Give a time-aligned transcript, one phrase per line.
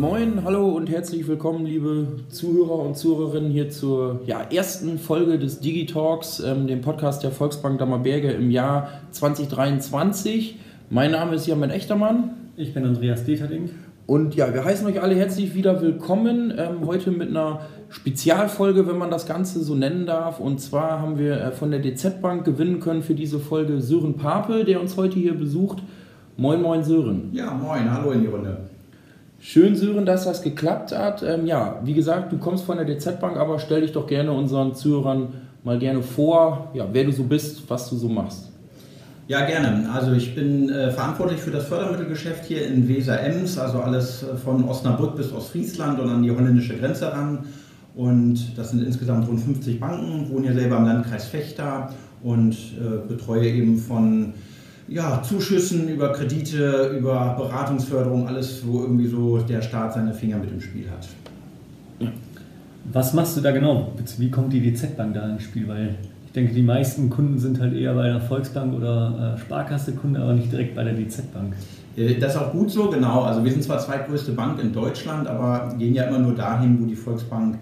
[0.00, 5.60] Moin hallo und herzlich willkommen, liebe Zuhörer und Zuhörerinnen, hier zur ja, ersten Folge des
[5.60, 10.58] Digitalks, ähm, dem Podcast der Volksbank Dammerberge im Jahr 2023.
[10.88, 12.30] Mein Name ist Jan Echtermann.
[12.56, 13.68] Ich bin Andreas Deterding.
[14.06, 16.50] Und ja, wir heißen euch alle herzlich wieder willkommen.
[16.56, 20.40] Ähm, heute mit einer Spezialfolge, wenn man das Ganze so nennen darf.
[20.40, 24.16] Und zwar haben wir äh, von der DZ Bank gewinnen können für diese Folge Sören
[24.16, 25.82] Pape, der uns heute hier besucht.
[26.38, 27.28] Moin, moin, Sören.
[27.32, 28.69] Ja, moin, hallo in die Runde.
[29.42, 31.22] Schön, Sören, dass das geklappt hat.
[31.22, 34.32] Ähm, ja, wie gesagt, du kommst von der DZ Bank, aber stell dich doch gerne
[34.32, 35.28] unseren Zuhörern
[35.64, 38.50] mal gerne vor, ja, wer du so bist, was du so machst.
[39.28, 39.88] Ja, gerne.
[39.94, 44.68] Also ich bin äh, verantwortlich für das Fördermittelgeschäft hier in Weser-Ems, also alles äh, von
[44.68, 47.38] Osnabrück bis Ostfriesland und an die holländische Grenze ran.
[47.94, 53.08] Und das sind insgesamt rund 50 Banken, wohne hier selber im Landkreis Fechter und äh,
[53.08, 54.34] betreue eben von
[54.90, 60.50] ja, Zuschüssen, über Kredite, über Beratungsförderung, alles, wo irgendwie so der Staat seine Finger mit
[60.50, 61.08] im Spiel hat.
[62.92, 63.92] Was machst du da genau?
[64.18, 65.68] Wie kommt die DZ-Bank da ins Spiel?
[65.68, 65.94] Weil
[66.26, 70.20] ich denke, die meisten Kunden sind halt eher bei der Volksbank oder äh, Sparkasse Kunde,
[70.20, 71.54] aber nicht direkt bei der DZ-Bank.
[71.96, 73.22] Äh, das ist auch gut so, genau.
[73.22, 76.86] Also wir sind zwar zweitgrößte Bank in Deutschland, aber gehen ja immer nur dahin, wo
[76.86, 77.58] die Volksbank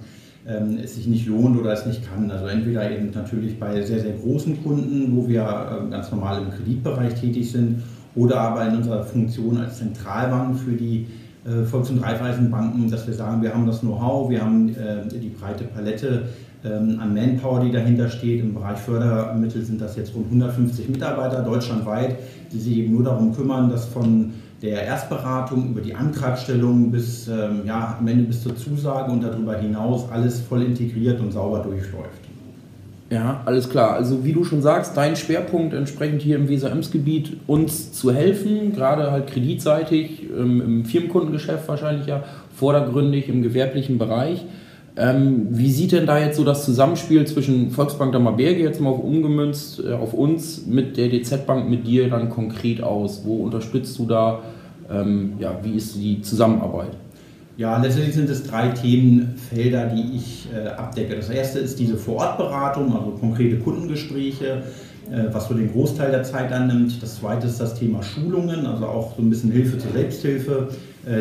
[0.49, 2.31] ähm, es sich nicht lohnt oder es nicht kann.
[2.31, 6.51] Also entweder eben natürlich bei sehr, sehr großen Kunden, wo wir äh, ganz normal im
[6.51, 7.83] Kreditbereich tätig sind,
[8.15, 11.07] oder aber in unserer Funktion als Zentralbank für die
[11.45, 15.29] äh, Volks- und Raiffeisenbanken, dass wir sagen, wir haben das Know-how, wir haben äh, die
[15.29, 16.23] breite Palette
[16.65, 18.41] ähm, an Manpower, die dahinter steht.
[18.41, 22.17] Im Bereich Fördermittel sind das jetzt rund 150 Mitarbeiter deutschlandweit,
[22.53, 27.63] die sich eben nur darum kümmern, dass von der Erstberatung über die Antragstellung bis ähm,
[27.65, 32.29] ja, am Ende bis zur Zusage und darüber hinaus alles voll integriert und sauber durchläuft.
[33.11, 33.95] Ja, alles klar.
[33.95, 39.11] Also wie du schon sagst, dein Schwerpunkt entsprechend hier im Weser-Ems-Gebiet uns zu helfen, gerade
[39.11, 42.25] halt kreditseitig, ähm, im Firmenkundengeschäft wahrscheinlich ja,
[42.55, 44.45] vordergründig im gewerblichen Bereich.
[44.99, 48.99] Ähm, wie sieht denn da jetzt so das Zusammenspiel zwischen Volksbank Dammerberge jetzt mal auf
[48.99, 53.23] umgemünzt äh, auf uns mit der DZ Bank mit dir dann konkret aus?
[53.25, 54.41] Wo unterstützt du da?
[54.91, 56.97] Ähm, ja, wie ist die Zusammenarbeit?
[57.57, 61.15] Ja, letztendlich sind es drei Themenfelder, die ich äh, abdecke.
[61.15, 64.63] Das erste ist diese Vorortberatung, also konkrete Kundengespräche,
[65.11, 67.01] äh, was so den Großteil der Zeit annimmt.
[67.01, 70.69] Das zweite ist das Thema Schulungen, also auch so ein bisschen Hilfe zur Selbsthilfe,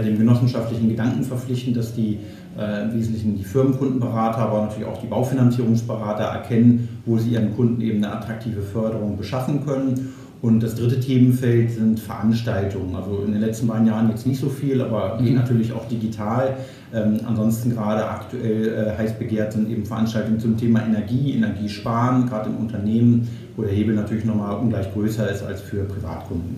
[0.02, 2.20] dem genossenschaftlichen Gedanken verpflichten, dass die
[2.58, 7.82] äh, im Wesentlichen die Firmenkundenberater, aber natürlich auch die Baufinanzierungsberater erkennen, wo sie ihren Kunden
[7.82, 10.14] eben eine attraktive Förderung beschaffen können.
[10.42, 12.96] Und das dritte Themenfeld sind Veranstaltungen.
[12.96, 15.36] Also in den letzten beiden Jahren jetzt nicht so viel, aber geht mhm.
[15.36, 16.58] natürlich auch digital.
[16.94, 22.50] Ähm, ansonsten gerade aktuell äh, heiß begehrt sind eben Veranstaltungen zum Thema Energie, Energiesparen, gerade
[22.50, 26.56] im Unternehmen, wo der Hebel natürlich nochmal ungleich größer ist als für Privatkunden.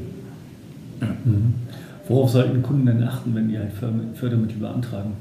[1.01, 1.53] Mhm.
[2.09, 3.72] Worauf sollten Kunden denn achten, wenn die halt
[4.16, 5.14] Fördermittel beantragen?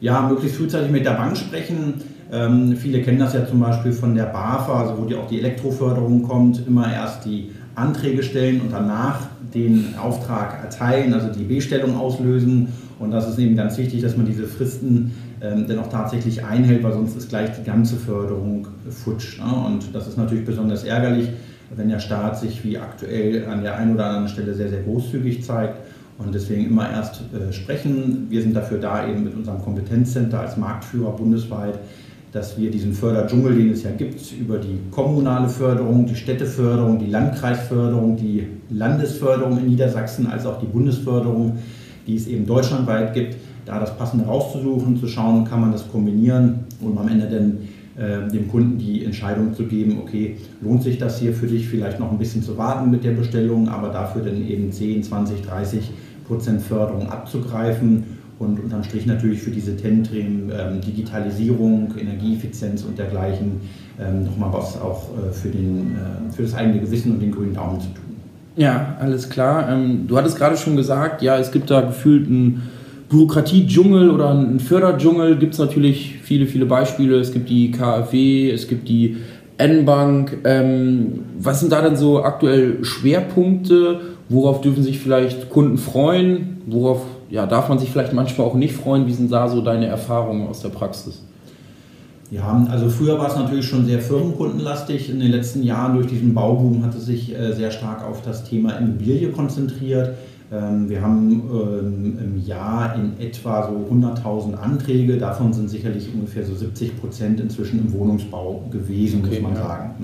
[0.00, 1.94] ja, möglichst frühzeitig mit der Bank sprechen.
[2.32, 5.38] Ähm, viele kennen das ja zum Beispiel von der BAFA, also wo die auch die
[5.38, 11.96] Elektroförderung kommt, immer erst die Anträge stellen und danach den Auftrag erteilen, also die B-Stellung
[11.96, 12.68] auslösen.
[12.98, 16.82] Und das ist eben ganz wichtig, dass man diese Fristen ähm, dann auch tatsächlich einhält,
[16.82, 19.38] weil sonst ist gleich die ganze Förderung futsch.
[19.38, 19.52] Ne?
[19.66, 21.28] Und das ist natürlich besonders ärgerlich,
[21.74, 25.44] wenn der Staat sich wie aktuell an der einen oder anderen Stelle sehr, sehr großzügig
[25.44, 25.78] zeigt
[26.24, 28.26] und deswegen immer erst äh, sprechen.
[28.28, 31.78] Wir sind dafür da, eben mit unserem Kompetenzcenter als Marktführer bundesweit,
[32.32, 37.10] dass wir diesen Förderdschungel, den es ja gibt, über die kommunale Förderung, die Städteförderung, die
[37.10, 41.58] Landkreisförderung, die Landesförderung in Niedersachsen, als auch die Bundesförderung,
[42.06, 43.36] die es eben deutschlandweit gibt,
[43.66, 47.58] da das Passende rauszusuchen, zu schauen, kann man das kombinieren und am Ende dann
[47.96, 51.98] äh, dem Kunden die Entscheidung zu geben, okay, lohnt sich das hier für dich vielleicht
[51.98, 55.90] noch ein bisschen zu warten mit der Bestellung, aber dafür dann eben 10, 20, 30
[56.30, 58.04] Prozent Förderung abzugreifen
[58.38, 60.04] und unterm Strich natürlich für diese Themen
[60.50, 63.60] ähm, Digitalisierung, Energieeffizienz und dergleichen
[64.00, 67.52] ähm, nochmal was auch äh, für, den, äh, für das eigene Gewissen und den grünen
[67.52, 68.16] Daumen zu tun.
[68.56, 69.68] Ja, alles klar.
[69.70, 72.62] Ähm, du hattest gerade schon gesagt, ja, es gibt da gefühlt einen
[73.10, 75.36] Bürokratie-Dschungel oder einen Förderdschungel.
[75.36, 77.18] Gibt es natürlich viele, viele Beispiele.
[77.18, 79.16] Es gibt die KfW, es gibt die
[79.58, 80.38] N-Bank.
[80.44, 84.00] Ähm, was sind da denn so aktuell Schwerpunkte
[84.30, 86.62] Worauf dürfen sich vielleicht Kunden freuen?
[86.66, 89.08] Worauf ja, darf man sich vielleicht manchmal auch nicht freuen?
[89.08, 91.22] Wie sind da so deine Erfahrungen aus der Praxis?
[92.30, 95.10] Ja, also früher war es natürlich schon sehr firmenkundenlastig.
[95.10, 98.44] In den letzten Jahren durch diesen Bauboom hat es sich äh, sehr stark auf das
[98.44, 100.14] Thema Immobilie konzentriert.
[100.52, 105.18] Ähm, wir haben ähm, im Jahr in etwa so 100.000 Anträge.
[105.18, 109.68] Davon sind sicherlich ungefähr so 70 Prozent inzwischen im Wohnungsbau gewesen, okay, muss man ja.
[109.68, 109.94] sagen.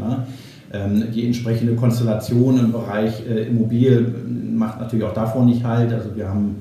[0.72, 4.04] Ähm, die entsprechende Konstellation im Bereich äh, Immobilie
[4.54, 5.92] macht natürlich auch davor nicht halt.
[5.92, 6.56] Also wir haben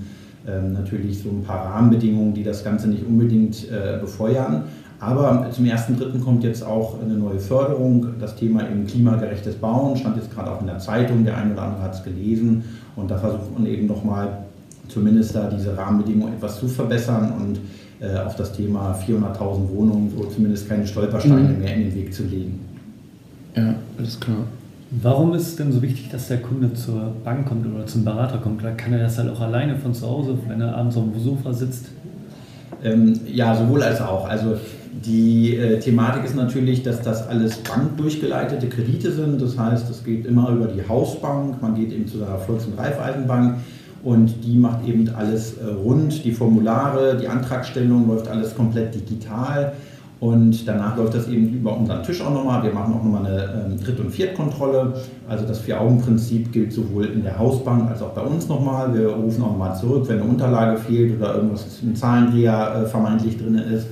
[0.48, 4.64] ähm, natürlich so ein paar Rahmenbedingungen, die das Ganze nicht unbedingt äh, befeuern.
[5.00, 6.20] Aber zum 1.3.
[6.22, 8.08] kommt jetzt auch eine neue Förderung.
[8.20, 11.26] Das Thema eben klimagerechtes Bauen stand jetzt gerade auch in der Zeitung.
[11.26, 12.64] Der eine oder andere hat es gelesen.
[12.96, 14.46] Und da versucht man eben nochmal
[14.88, 17.60] zumindest da diese Rahmenbedingungen etwas zu verbessern und
[18.00, 21.60] äh, auf das Thema 400.000 Wohnungen so zumindest keine Stolpersteine mhm.
[21.60, 22.60] mehr in den Weg zu legen.
[23.56, 24.48] Ja, alles klar.
[24.92, 28.38] Warum ist es denn so wichtig, dass der Kunde zur Bank kommt oder zum Berater
[28.38, 28.64] kommt?
[28.64, 31.22] Da kann er das halt auch alleine von zu Hause, wenn er abends auf dem
[31.22, 31.88] Sofa sitzt?
[32.84, 34.30] Ähm, ja, sowohl als auch.
[34.30, 34.58] Also
[35.06, 39.42] die äh, Thematik ist natürlich, dass das alles bankdurchgeleitete Kredite sind.
[39.42, 42.78] Das heißt, es geht immer über die Hausbank, man geht eben zu der Volks- und
[42.78, 43.58] Raiffeisenbank
[44.04, 46.24] und die macht eben alles äh, rund.
[46.24, 49.74] Die Formulare, die Antragstellung läuft alles komplett digital.
[50.20, 52.64] Und danach läuft das eben über unseren Tisch auch nochmal.
[52.64, 54.94] Wir machen auch nochmal eine ähm, Dritt- und Viertkontrolle.
[55.28, 58.94] Also das Vier-Augen-Prinzip gilt sowohl in der Hausbank als auch bei uns nochmal.
[58.94, 63.38] Wir rufen auch nochmal zurück, wenn eine Unterlage fehlt oder irgendwas im Zahlendreher äh, vermeintlich
[63.38, 63.88] drin ist.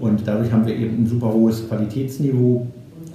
[0.00, 2.66] Und dadurch haben wir eben ein super hohes Qualitätsniveau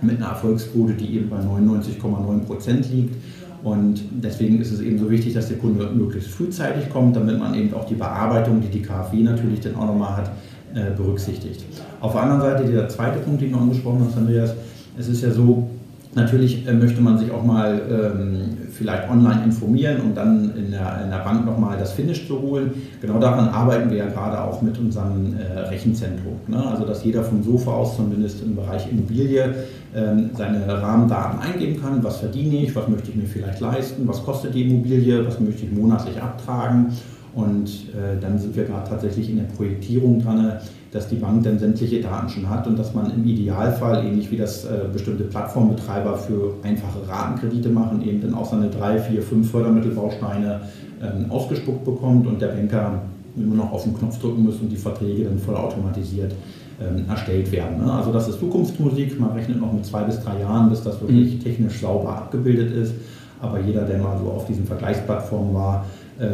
[0.01, 3.15] mit einer Erfolgsquote, die eben bei 99,9 Prozent liegt.
[3.63, 7.55] Und deswegen ist es eben so wichtig, dass der Kunde möglichst frühzeitig kommt, damit man
[7.55, 10.31] eben auch die Bearbeitung, die die KfW natürlich dann auch nochmal hat,
[10.75, 11.63] äh, berücksichtigt.
[12.01, 14.53] Auf der anderen Seite, der zweite Punkt, den du angesprochen hast, Andreas,
[14.97, 15.69] es ist ja so,
[16.15, 21.01] Natürlich äh, möchte man sich auch mal ähm, vielleicht online informieren und dann in der,
[21.03, 22.71] in der Bank nochmal das Finish zu holen.
[23.01, 26.37] Genau daran arbeiten wir ja gerade auch mit unserem äh, Rechenzentrum.
[26.47, 26.65] Ne?
[26.65, 29.55] Also dass jeder vom Sofa aus zumindest im Bereich Immobilie
[29.93, 32.01] ähm, seine Rahmendaten eingeben kann.
[32.01, 35.65] Was verdiene ich, was möchte ich mir vielleicht leisten, was kostet die Immobilie, was möchte
[35.65, 36.93] ich monatlich abtragen.
[37.35, 40.53] Und äh, dann sind wir gerade tatsächlich in der Projektierung dran,
[40.91, 44.37] dass die Bank dann sämtliche Daten schon hat und dass man im Idealfall, ähnlich wie
[44.37, 49.51] das äh, bestimmte Plattformbetreiber für einfache Ratenkredite machen, eben dann auch seine drei, vier, fünf
[49.51, 50.61] Fördermittelbausteine
[51.03, 53.01] ähm, ausgespuckt bekommt und der Banker
[53.35, 56.33] nur noch auf den Knopf drücken muss und die Verträge dann vollautomatisiert
[56.79, 57.83] ähm, erstellt werden.
[57.83, 57.91] Ne?
[57.91, 61.35] Also das ist Zukunftsmusik, man rechnet noch mit zwei bis drei Jahren, bis das wirklich
[61.35, 61.39] mhm.
[61.41, 62.93] technisch sauber abgebildet ist.
[63.41, 65.85] Aber jeder, der mal so auf diesen Vergleichsplattformen war,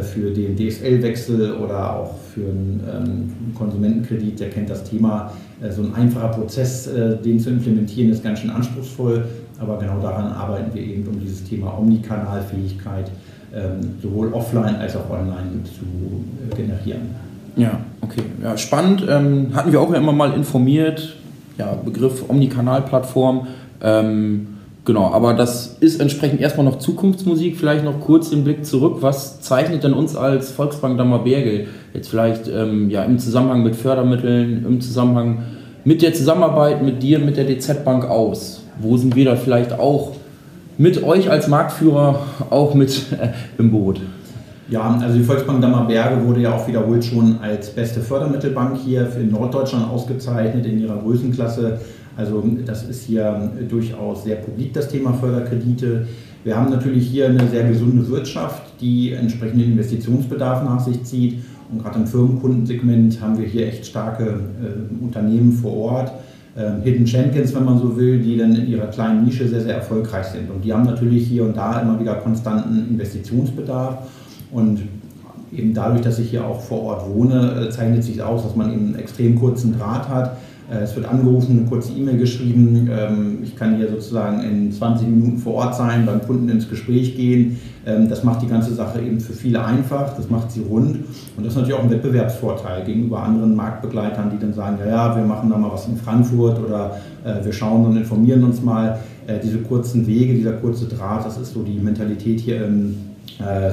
[0.02, 5.32] für den DSL-Wechsel oder auch für einen ähm, Konsumentenkredit, der kennt das Thema.
[5.60, 9.24] Äh, so ein einfacher Prozess, äh, den zu implementieren, ist ganz schön anspruchsvoll,
[9.58, 13.10] aber genau daran arbeiten wir eben, um dieses Thema Omnikanalfähigkeit
[13.54, 17.14] ähm, sowohl offline als auch online zu generieren.
[17.56, 18.22] Ja, okay.
[18.42, 19.04] Ja, spannend.
[19.08, 21.16] Ähm, hatten wir auch immer mal informiert.
[21.58, 23.46] Ja, Begriff Omnikanalplattform.
[23.82, 24.46] Ähm,
[24.84, 27.56] Genau, aber das ist entsprechend erstmal noch Zukunftsmusik.
[27.56, 28.96] Vielleicht noch kurz den Blick zurück.
[29.00, 34.64] Was zeichnet denn uns als Volksbank Dammerberge jetzt vielleicht ähm, ja, im Zusammenhang mit Fördermitteln,
[34.66, 35.42] im Zusammenhang
[35.84, 38.64] mit der Zusammenarbeit mit dir, mit der DZ Bank aus?
[38.80, 40.12] Wo sind wir da vielleicht auch
[40.78, 42.18] mit euch als Marktführer
[42.50, 44.00] auch mit äh, im Boot?
[44.68, 49.20] Ja, also die Volksbank Dammerberge wurde ja auch wiederholt schon als beste Fördermittelbank hier für
[49.20, 51.78] Norddeutschland ausgezeichnet in ihrer Größenklasse
[52.16, 56.06] also das ist hier durchaus sehr publik, das Thema Förderkredite.
[56.44, 61.38] Wir haben natürlich hier eine sehr gesunde Wirtschaft, die entsprechenden Investitionsbedarf nach sich zieht.
[61.70, 66.12] Und gerade im Firmenkundensegment haben wir hier echt starke äh, Unternehmen vor Ort,
[66.54, 69.76] äh, Hidden Champions, wenn man so will, die dann in ihrer kleinen Nische sehr, sehr
[69.76, 70.50] erfolgreich sind.
[70.50, 74.10] Und die haben natürlich hier und da immer wieder konstanten Investitionsbedarf.
[74.50, 74.82] Und
[75.50, 78.70] eben dadurch, dass ich hier auch vor Ort wohne, äh, zeichnet sich aus, dass man
[78.70, 80.36] eben einen extrem kurzen Draht hat äh,
[80.80, 82.88] es wird angerufen, eine kurze E-Mail geschrieben.
[82.90, 87.16] Ähm, ich kann hier sozusagen in 20 Minuten vor Ort sein, beim Kunden ins Gespräch
[87.16, 87.58] gehen.
[87.84, 90.96] Ähm, das macht die ganze Sache eben für viele einfach, das macht sie rund.
[91.36, 95.16] Und das ist natürlich auch ein Wettbewerbsvorteil gegenüber anderen Marktbegleitern, die dann sagen, ja, ja,
[95.16, 98.98] wir machen da mal was in Frankfurt oder äh, wir schauen und informieren uns mal.
[99.26, 102.96] Äh, diese kurzen Wege, dieser kurze Draht, das ist so die Mentalität hier im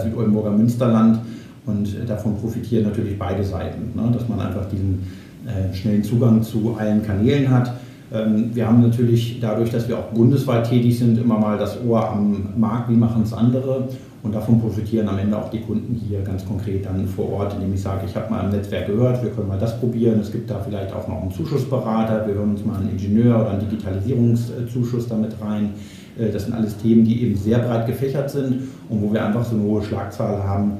[0.03, 1.19] Südoldenburger Münsterland.
[1.65, 4.09] Und davon profitieren natürlich beide Seiten, ne?
[4.11, 5.03] dass man einfach diesen
[5.49, 7.73] äh, schnellen Zugang zu allen Kanälen hat.
[8.11, 12.09] Ähm, wir haben natürlich dadurch, dass wir auch bundesweit tätig sind, immer mal das Ohr
[12.09, 13.89] am Markt, wie machen es andere.
[14.21, 17.73] Und davon profitieren am Ende auch die Kunden hier ganz konkret dann vor Ort, indem
[17.73, 20.19] ich sage, ich habe mal im Netzwerk gehört, wir können mal das probieren.
[20.19, 23.51] Es gibt da vielleicht auch noch einen Zuschussberater, wir hören uns mal einen Ingenieur oder
[23.51, 25.69] einen Digitalisierungszuschuss damit rein.
[26.17, 29.45] Äh, das sind alles Themen, die eben sehr breit gefächert sind und wo wir einfach
[29.45, 30.73] so eine hohe Schlagzahl haben,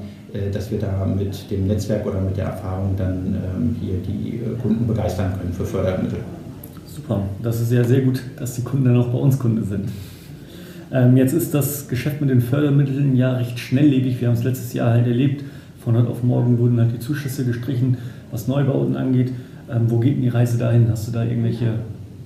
[0.52, 4.56] dass wir da mit dem Netzwerk oder mit der Erfahrung dann ähm, hier die äh,
[4.60, 6.18] Kunden begeistern können für Fördermittel.
[6.86, 9.88] Super, das ist ja sehr gut, dass die Kunden dann auch bei uns Kunde sind.
[10.92, 14.20] Ähm, jetzt ist das Geschäft mit den Fördermitteln ja recht schnelllebig.
[14.20, 15.44] Wir haben es letztes Jahr halt erlebt.
[15.84, 17.96] Von heute auf morgen wurden halt die Zuschüsse gestrichen,
[18.30, 19.32] was Neubauten angeht.
[19.70, 20.88] Ähm, wo geht denn die Reise dahin?
[20.90, 21.74] Hast du da irgendwelche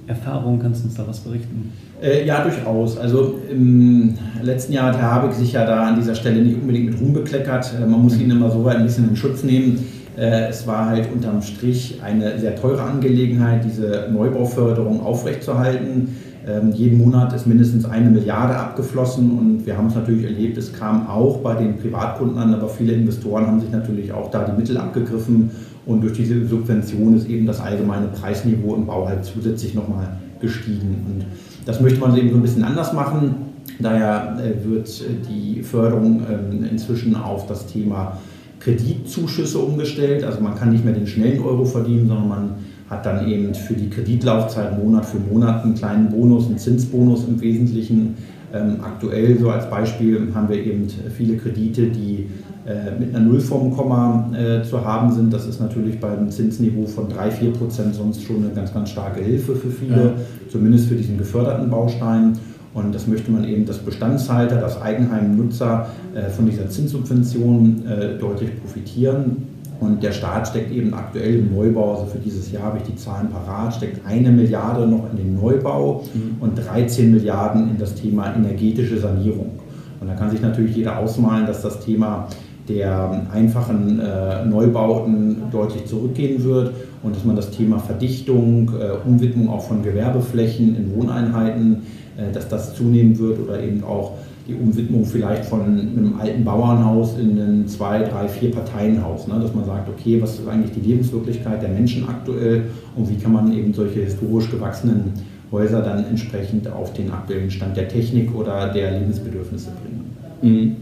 [0.06, 0.58] Erfahrungen?
[0.61, 1.73] Kannst du uns da was berichten?
[2.02, 2.99] Äh, ja, durchaus.
[2.99, 6.90] Also im letzten Jahr hat Herr Habeck sich ja da an dieser Stelle nicht unbedingt
[6.90, 7.73] mit Ruhm bekleckert.
[7.80, 9.87] Äh, man muss ihn immer so weit ein bisschen in Schutz nehmen.
[10.16, 16.16] Äh, es war halt unterm Strich eine sehr teure Angelegenheit, diese Neubauförderung aufrechtzuerhalten.
[16.46, 20.75] Ähm, jeden Monat ist mindestens eine Milliarde abgeflossen und wir haben es natürlich erlebt, es
[20.75, 24.52] kam auch bei den Privatkunden an, aber viele Investoren haben sich natürlich auch da die
[24.52, 25.50] Mittel abgegriffen
[25.86, 31.04] und durch diese Subvention ist eben das allgemeine Preisniveau im Bau halt zusätzlich nochmal gestiegen.
[31.06, 31.26] Und
[31.66, 33.34] das möchte man eben so ein bisschen anders machen.
[33.78, 34.88] Daher äh, wird
[35.28, 38.18] die Förderung ähm, inzwischen auf das Thema
[38.60, 40.24] Kreditzuschüsse umgestellt.
[40.24, 42.50] Also man kann nicht mehr den schnellen Euro verdienen, sondern man
[42.88, 47.40] hat dann eben für die Kreditlaufzeit Monat für Monat einen kleinen Bonus, einen Zinsbonus im
[47.40, 48.14] Wesentlichen.
[48.54, 52.28] Ähm, aktuell, so als Beispiel, haben wir eben viele Kredite, die
[52.66, 55.32] äh, mit einer Null vom Komma äh, zu haben sind.
[55.32, 59.54] Das ist natürlich beim Zinsniveau von 3-4 Prozent sonst schon eine ganz, ganz starke Hilfe
[59.54, 60.12] für viele, ja.
[60.50, 62.38] zumindest für diesen geförderten Baustein.
[62.73, 67.82] Und das möchte man eben, dass Bestandshalter, das Eigenheimnutzer äh, von dieser Zinssubvention
[68.18, 69.53] deutlich profitieren.
[69.80, 72.96] Und der Staat steckt eben aktuell im Neubau, also für dieses Jahr habe ich die
[72.96, 76.36] Zahlen parat, steckt eine Milliarde noch in den Neubau mhm.
[76.40, 79.58] und 13 Milliarden in das Thema energetische Sanierung.
[80.00, 82.28] Und da kann sich natürlich jeder ausmalen, dass das Thema
[82.68, 89.50] der einfachen äh, Neubauten deutlich zurückgehen wird und dass man das Thema Verdichtung, äh, Umwidmung
[89.50, 91.82] auch von Gewerbeflächen in Wohneinheiten,
[92.16, 94.12] äh, dass das zunehmen wird oder eben auch
[94.46, 99.26] die Umwidmung vielleicht von einem alten Bauernhaus in ein zwei, drei, vier Parteienhaus.
[99.26, 99.38] Ne?
[99.40, 103.32] Dass man sagt, okay, was ist eigentlich die Lebenswirklichkeit der Menschen aktuell und wie kann
[103.32, 105.12] man eben solche historisch gewachsenen
[105.50, 110.04] Häuser dann entsprechend auf den aktuellen Stand der Technik oder der Lebensbedürfnisse bringen.
[110.42, 110.76] Mhm.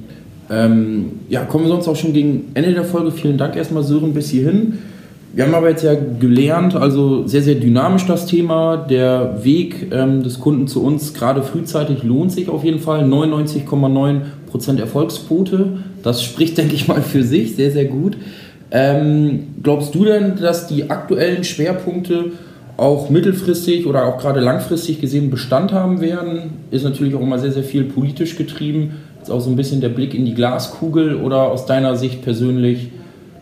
[0.51, 3.13] Ähm, ja, kommen wir sonst auch schon gegen Ende der Folge.
[3.13, 4.79] Vielen Dank erstmal, Sören, bis hierhin.
[5.35, 8.77] Wir haben aber jetzt ja gelernt, also sehr, sehr dynamisch das Thema.
[8.77, 13.05] Der Weg ähm, des Kunden zu uns, gerade frühzeitig, lohnt sich auf jeden Fall.
[13.05, 15.79] 99,9% Erfolgsquote.
[16.03, 17.57] Das spricht, denke ich mal, für sich.
[17.57, 18.19] Sehr, sehr gut.
[18.71, 22.33] Ähm, glaubst du denn, dass die aktuellen Schwerpunkte
[22.77, 26.51] auch mittelfristig oder auch gerade langfristig gesehen Bestand haben werden?
[26.71, 28.97] Ist natürlich auch immer sehr, sehr viel politisch getrieben.
[29.19, 32.91] Jetzt auch so ein bisschen der Blick in die Glaskugel oder aus deiner Sicht persönlich,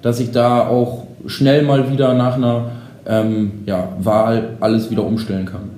[0.03, 2.71] dass sich da auch schnell mal wieder nach einer
[3.07, 5.71] ähm, ja, Wahl alles wieder umstellen kann.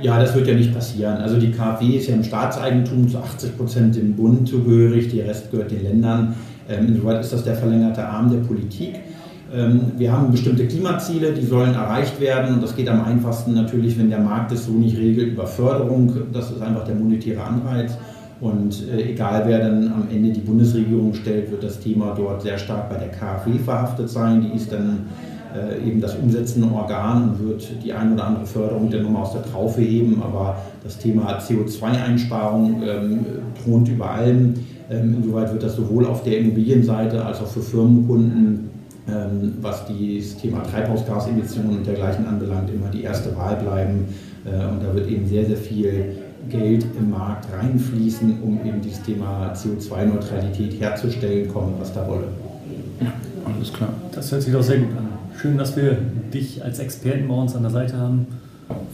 [0.00, 1.16] Ja, das wird ja nicht passieren.
[1.16, 5.50] Also die KfW ist ja im Staatseigentum zu 80 Prozent dem Bund zugehörig, der Rest
[5.50, 6.36] gehört den Ländern.
[6.68, 8.94] Ähm, insoweit ist das der verlängerte Arm der Politik.
[9.52, 13.98] Ähm, wir haben bestimmte Klimaziele, die sollen erreicht werden und das geht am einfachsten natürlich,
[13.98, 16.12] wenn der Markt es so nicht regelt über Förderung.
[16.32, 17.96] Das ist einfach der monetäre Anreiz.
[18.40, 22.58] Und äh, egal wer dann am Ende die Bundesregierung stellt, wird das Thema dort sehr
[22.58, 24.42] stark bei der KfW verhaftet sein.
[24.42, 25.06] Die ist dann
[25.54, 29.32] äh, eben das umsetzende Organ und wird die ein oder andere Förderung dann nochmal aus
[29.32, 30.22] der Traufe heben.
[30.22, 33.26] Aber das Thema CO2-Einsparung ähm,
[33.62, 34.54] thront über allem.
[34.90, 38.70] Ähm, insoweit wird das sowohl auf der Immobilienseite als auch für Firmenkunden,
[39.08, 44.06] ähm, was das Thema Treibhausgasemissionen und dergleichen anbelangt, immer die erste Wahl bleiben.
[44.44, 46.14] Äh, und da wird eben sehr, sehr viel
[46.48, 52.28] Geld im Markt reinfließen, um eben dieses Thema CO2-Neutralität herzustellen, kommen, was da wolle.
[53.00, 53.12] Ja,
[53.44, 53.90] alles klar.
[54.12, 55.08] Das hört sich doch sehr gut an.
[55.40, 55.98] Schön, dass wir
[56.32, 58.26] dich als Experten bei uns an der Seite haben.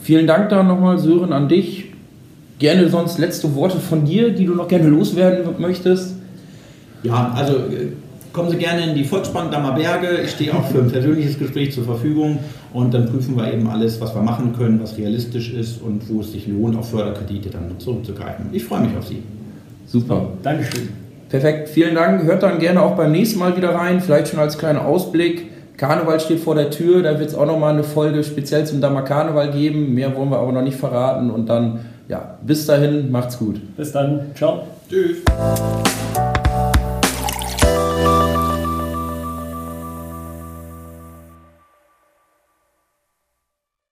[0.01, 1.91] Vielen Dank da nochmal, Sören, an dich.
[2.59, 6.15] Gerne sonst letzte Worte von dir, die du noch gerne loswerden möchtest.
[7.03, 7.93] Ja, also äh,
[8.35, 10.19] kommen Sie gerne in die Volksbank Dammer Berge.
[10.23, 12.39] Ich stehe auch für ein persönliches Gespräch zur Verfügung
[12.73, 16.19] und dann prüfen wir eben alles, was wir machen können, was realistisch ist und wo
[16.19, 18.47] es sich lohnt, auf Förderkredite dann zurückzugreifen.
[18.51, 19.23] Ich freue mich auf Sie.
[19.87, 20.27] Super.
[20.43, 20.89] Dankeschön.
[21.29, 22.23] Perfekt, vielen Dank.
[22.23, 25.47] Hört dann gerne auch beim nächsten Mal wieder rein, vielleicht schon als kleiner Ausblick.
[25.77, 29.03] Karneval steht vor der Tür, da wird es auch nochmal eine Folge speziell zum Dammer
[29.03, 29.93] Karneval geben.
[29.93, 33.61] Mehr wollen wir aber noch nicht verraten und dann, ja, bis dahin, macht's gut.
[33.77, 34.63] Bis dann, ciao.
[34.89, 35.19] Tschüss.